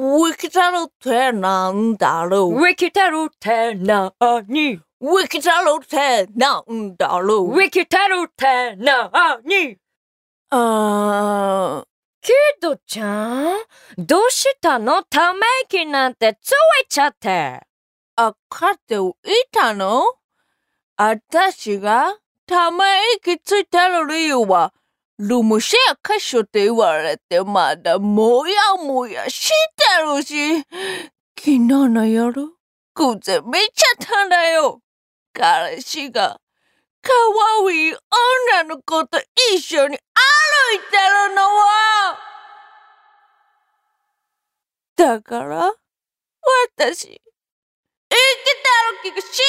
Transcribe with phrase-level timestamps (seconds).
[0.00, 2.52] ウィキ太郎ってなんだろう。
[2.52, 4.44] ウィキ太郎ってなー。
[4.46, 7.48] にウィキ太郎ってなんだろう。
[7.50, 9.48] ウィキ太郎ってなー。
[9.48, 9.76] に
[10.50, 11.86] あー、
[12.22, 12.32] キ
[12.62, 13.58] ドちゃん
[13.98, 16.54] どうしたのため息なんてつい
[16.88, 17.60] ちゃって。
[18.14, 19.00] あ、かってい
[19.50, 20.04] たの？
[20.96, 22.84] あたしがため
[23.16, 24.72] 息ついてる理由は、
[25.18, 29.54] ルムシェア歌手って言われてまだもやもやして
[30.04, 30.58] るし、
[31.36, 32.42] 昨日の夜、
[32.94, 34.80] 偶然見ちゃったんだよ。
[35.32, 36.40] 彼氏が、
[37.02, 37.12] 可
[37.66, 37.94] 愛い
[38.52, 39.18] 女の子と
[39.52, 40.96] 一緒に歩いて
[41.28, 42.18] るのは。
[44.94, 45.74] だから、
[46.76, 47.10] 私、生き
[49.04, 49.40] てる気がし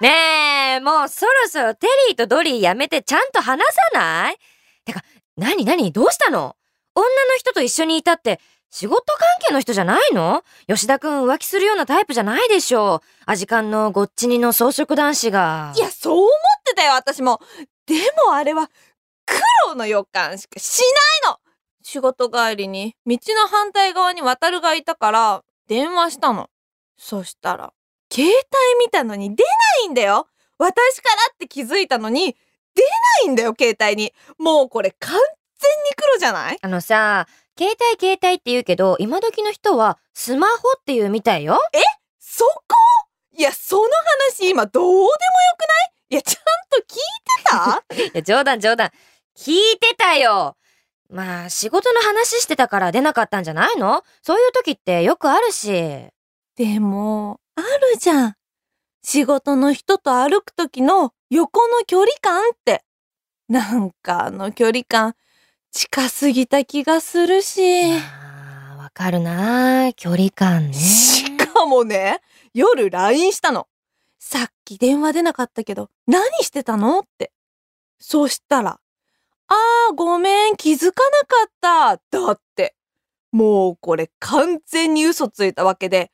[0.00, 4.36] ねえ、もうそろそろテリーとドリーやめてちゃんと話さない？
[4.84, 5.02] てか、
[5.36, 5.90] なになに？
[5.92, 6.54] どうしたの？
[6.94, 8.40] 女の人と一緒にいたって
[8.70, 9.18] 仕事関
[9.48, 10.42] 係の人じゃないの？
[10.66, 15.72] 吉田くん浮気するようなタイプじゃないでしょうアジカンのごっちにの装飾男子が。
[15.76, 16.30] いや、そう思っ
[16.64, 17.40] てたよ、私も。
[17.86, 17.94] で
[18.26, 18.70] もあれは、
[19.64, 20.80] 黒の予感しかし
[21.24, 21.38] ないの
[21.82, 26.50] 仕事帰りに、道の反対側に渡るがいたから、電話したの。
[26.98, 27.72] そしたら、
[28.16, 29.50] 携帯見たのに出な
[29.84, 30.26] いんだよ
[30.58, 32.34] 私からって気づいたのに、
[32.74, 32.82] 出
[33.26, 34.14] ないんだよ、携帯に。
[34.38, 35.26] もうこれ完全に
[35.94, 36.58] 黒じゃない？
[36.62, 37.26] あのさ、
[37.58, 41.58] 携帯携帯って言うけど、今時の人はスマホって言うみたいよ。
[42.18, 42.52] そこ？
[43.36, 43.82] いや、その
[44.38, 45.10] 話今どうでもよ
[45.58, 45.92] くない？
[46.08, 48.06] いや、ちゃんと聞いてた？
[48.08, 48.90] いや、冗談冗談。
[49.36, 50.56] 聞いてたよ。
[51.10, 54.02] まあ、仕事の話してたから出なかったんじゃないの？
[54.22, 56.06] そういう時ってよくあるし。
[56.56, 58.34] でも、あるじゃん。
[59.02, 62.84] 仕事の人と歩く時の横の距離感って。
[63.48, 65.14] なんかあの距離感、
[65.72, 67.92] 近すぎた気がするし。
[67.94, 70.74] ああ、わかるな距離感ね。
[70.74, 72.20] しかもね、
[72.52, 73.68] 夜 LINE したの。
[74.18, 77.32] さっき電話出なかったけど、何してたのって。
[77.98, 78.80] そしたら、
[79.48, 82.26] あーごめん、気づかなかった。
[82.26, 82.74] だって、
[83.32, 86.10] もうこれ完全に嘘ついたわけで、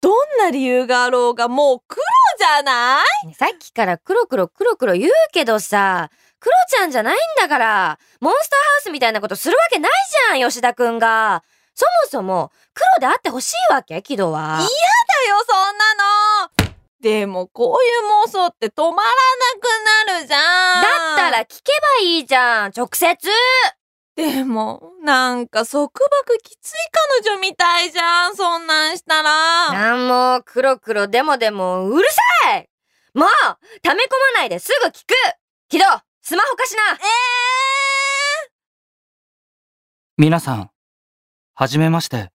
[0.00, 2.02] どんな理由があろうがもう黒
[2.38, 3.34] じゃない？
[3.34, 9.92] さっきから黒黒黒黒言うけどさ、黒ちゃんじゃないんだから、モンスターハウスみたいなことするわけない
[10.36, 11.42] じゃん、吉田くんが。
[11.74, 14.00] そもそも、黒であってほしいわけ？
[14.02, 14.60] 木戸は。
[14.60, 15.94] いやだよ、そんな
[16.68, 19.02] のでも、こういう妄想って止まらな
[20.06, 23.28] くなるじゃんだったら聞けばいいじゃん、直接。
[24.16, 26.74] でも、なんか束縛きつい
[27.20, 29.72] 彼女みたいじゃん、そんなんしたら。
[29.72, 30.08] なん
[30.38, 32.68] も、黒黒でもでも、うるさい
[33.12, 33.28] もう、
[33.82, 35.14] 溜め込まないですぐ聞く
[35.68, 35.84] 木戸、
[36.22, 36.98] スマホ貸しなえ
[40.16, 40.70] 皆さん、
[41.54, 42.30] はじめまして、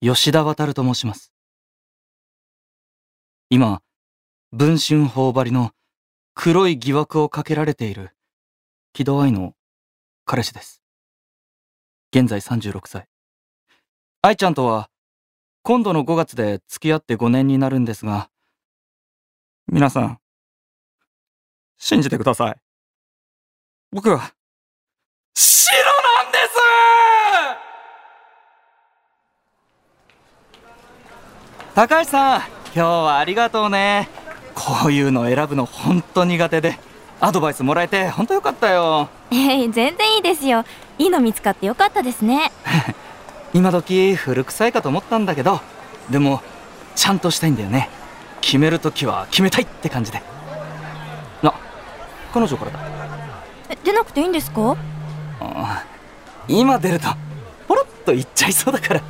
[0.00, 1.30] 吉田渉と申します。
[3.50, 3.82] 今、
[4.50, 5.72] 文春頬張りの
[6.34, 8.16] 黒い疑惑をかけられている
[8.94, 9.52] 木戸愛の
[10.24, 10.85] 彼氏です。
[12.12, 13.08] 現在36歳。
[14.22, 14.90] 愛ちゃんとは、
[15.62, 18.30] 今度の5月で付き合って5年になるんですが、
[19.66, 20.18] 皆さん、
[21.76, 22.56] 信じてください。
[23.90, 24.32] 僕は、
[25.34, 25.76] 白
[26.24, 26.54] なんです
[31.74, 34.08] 高橋さん今日はありがとうね
[34.54, 36.78] こういうの選ぶのほんと苦手で
[37.20, 40.64] アドバイスもらえてほんとよかったよえ え全然いいですよ。
[40.98, 42.52] いいの見つかってよかったですね。
[43.52, 45.60] 今時古臭いかと思ったんだけど
[46.10, 46.42] でも
[46.94, 47.88] ちゃんとしたいんだよね。
[48.40, 50.22] 決めるときは決めたいって感じで。
[51.42, 51.52] あ
[52.32, 52.78] 彼女からだ。
[53.70, 54.76] え出なくていいんですか？
[55.40, 55.82] あ
[56.48, 57.08] 今出ると
[57.66, 59.00] ポロッと言っちゃいそうだから。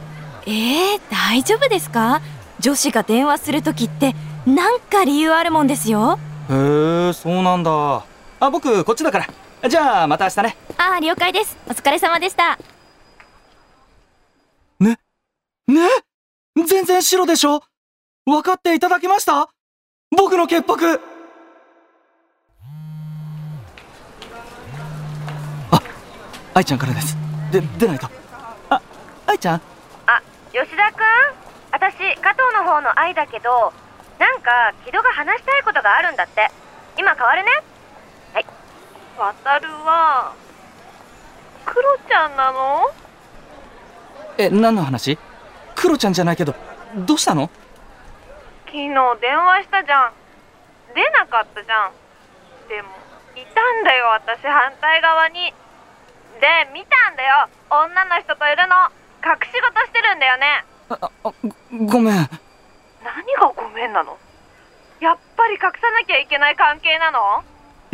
[0.47, 2.21] ええ大丈夫ですか？
[2.61, 4.15] 女子が電話するときって
[4.47, 6.19] なんか理由あるもんですよ。
[6.51, 6.55] へ
[7.11, 8.03] えそうなんだ。
[8.41, 9.27] あ僕こっちだから
[9.69, 10.57] じゃあまた明日ね。
[10.79, 11.57] ああ了解です。
[11.67, 12.59] お疲れ様でした。
[14.79, 14.99] ね？
[16.67, 17.63] 全然白でしょ？
[18.25, 19.49] 分かっていただけました？
[20.17, 21.01] 僕の潔白。
[25.73, 25.81] あ
[26.55, 27.17] 愛ちゃんからです。
[27.51, 28.09] で出ないと。
[28.71, 28.81] あ
[29.27, 29.61] 愛ちゃん？
[30.07, 31.03] あ、吉田くん？
[31.73, 33.73] 私、加藤の方の愛だけど、
[34.19, 36.49] なんか、木戸が話したいことがあるんだって。
[36.97, 37.51] 今変わるね
[39.17, 40.35] 渡るは、
[41.65, 42.91] クロちゃんなの？
[44.37, 45.19] え何の話？
[45.75, 46.55] クロちゃんじゃないけど
[47.07, 47.51] どうしたの？
[48.67, 48.89] 昨日
[49.21, 50.13] 電話したじゃん。
[50.95, 51.93] 出なかったじゃん。
[52.69, 52.89] でも、
[53.37, 55.55] いたんだよ、私反対側に。
[56.41, 57.49] で見たんだよ。
[57.71, 58.77] 女の人といるの。
[59.25, 60.65] 隠し事してるんだよね。
[60.91, 61.33] ああ
[61.73, 62.15] ごごめん。
[62.15, 64.19] 何がごめんなの？
[65.01, 67.43] やっぱり隠さなきゃいけない関係なの？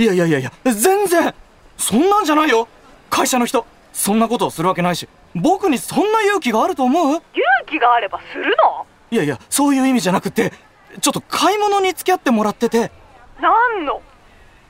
[0.02, 1.32] いやいやいやいや全然
[1.78, 2.66] そんなんじゃないよ。
[3.08, 7.04] 会社の人そんなことをするわけないし僕にそんな勇気があると思う？
[7.12, 7.22] 勇
[7.66, 8.84] 気があればするの？
[9.12, 10.52] いやいやそういう意味じゃなくて
[11.00, 12.90] ちょっと買い物に付き合ってもらってて。
[13.40, 14.02] 何の？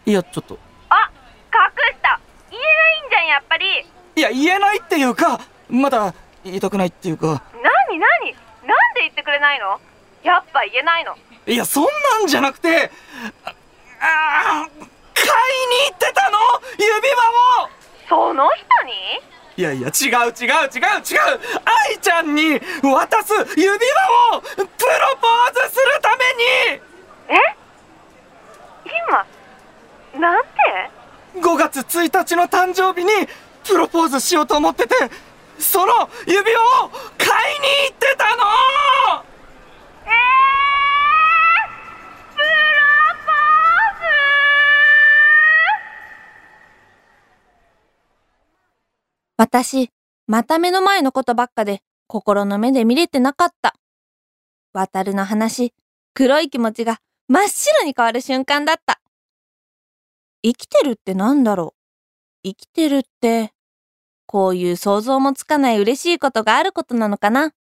[0.04, 0.58] いやちょっと。
[0.90, 1.10] あ
[1.52, 1.60] 隠
[1.94, 2.20] した。
[2.50, 2.68] 言えな
[3.04, 3.64] いんじゃんやっぱり。
[4.16, 5.40] いや言えないっていうか
[5.70, 6.14] まだ
[6.44, 7.42] 言いたくないっていうか。
[7.88, 8.34] 何何？
[8.68, 9.80] なんで言ってくれないの？
[10.22, 11.16] やっぱ言えないの。
[11.46, 12.90] いやそんなんじゃなくて
[13.44, 13.54] あ
[14.64, 16.38] あー買いに行ってたの？
[16.78, 17.14] 指輪
[17.64, 17.68] を！
[18.08, 18.92] その人に？
[19.56, 21.40] いやいや違う違う違う違う！
[21.64, 23.76] 愛ちゃんに渡す指輪
[24.36, 26.80] をプロポーズするために！
[27.28, 27.36] え？
[30.12, 30.20] 今？
[30.20, 30.48] なんて
[31.36, 33.10] ？5月1日の誕生日に
[33.64, 34.94] プロポーズしようと思ってて
[35.58, 39.21] その指輪を買いに行ってたの
[49.36, 49.90] 私、
[50.26, 53.74] また目の前のことばっかで心の目で見れてなかった。
[54.72, 55.74] わたるの話、
[56.14, 59.00] 黒い気持ちが真っ白に変わる瞬間だった。
[60.42, 61.74] 生きてるって何だろ
[62.44, 62.48] う？
[62.48, 63.52] 生きてるって、
[64.26, 67.52] こういう想像もつかない嬉しいことがあることなのかな？